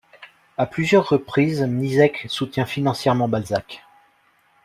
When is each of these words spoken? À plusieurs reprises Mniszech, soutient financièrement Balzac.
À 0.57 0.65
plusieurs 0.65 1.07
reprises 1.07 1.61
Mniszech, 1.61 2.25
soutient 2.27 2.65
financièrement 2.65 3.27
Balzac. 3.27 3.83